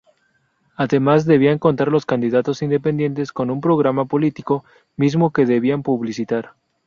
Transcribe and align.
Además 0.77 1.25
debían 1.27 1.59
contar 1.59 1.89
los 1.89 2.07
candidatos 2.07 2.63
independientes 2.63 3.31
con 3.31 3.51
un 3.51 3.61
programa 3.61 4.05
político, 4.05 4.65
mismo 4.97 5.31
que 5.31 5.45
debían 5.45 5.83
publicitar. 5.83 6.55